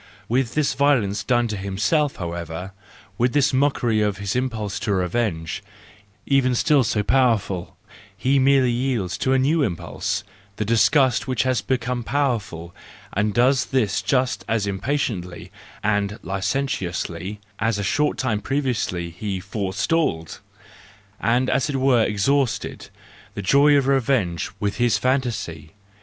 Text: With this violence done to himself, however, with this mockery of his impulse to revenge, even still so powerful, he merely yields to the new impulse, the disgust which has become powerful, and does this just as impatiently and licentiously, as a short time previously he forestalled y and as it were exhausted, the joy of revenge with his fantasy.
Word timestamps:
With 0.27 0.55
this 0.55 0.73
violence 0.73 1.23
done 1.23 1.47
to 1.49 1.55
himself, 1.55 2.15
however, 2.15 2.71
with 3.19 3.33
this 3.33 3.53
mockery 3.53 4.01
of 4.01 4.17
his 4.17 4.35
impulse 4.35 4.79
to 4.79 4.93
revenge, 4.93 5.61
even 6.25 6.55
still 6.55 6.83
so 6.83 7.03
powerful, 7.03 7.77
he 8.17 8.39
merely 8.39 8.71
yields 8.71 9.15
to 9.19 9.29
the 9.29 9.37
new 9.37 9.61
impulse, 9.61 10.23
the 10.55 10.65
disgust 10.65 11.27
which 11.27 11.43
has 11.43 11.61
become 11.61 12.03
powerful, 12.03 12.73
and 13.13 13.35
does 13.35 13.65
this 13.65 14.01
just 14.01 14.43
as 14.47 14.65
impatiently 14.65 15.51
and 15.83 16.17
licentiously, 16.23 17.39
as 17.59 17.77
a 17.77 17.83
short 17.83 18.17
time 18.17 18.41
previously 18.41 19.11
he 19.11 19.39
forestalled 19.39 20.39
y 21.21 21.31
and 21.35 21.47
as 21.47 21.69
it 21.69 21.75
were 21.75 22.01
exhausted, 22.03 22.89
the 23.35 23.43
joy 23.43 23.77
of 23.77 23.85
revenge 23.85 24.49
with 24.59 24.77
his 24.77 24.97
fantasy. 24.97 25.73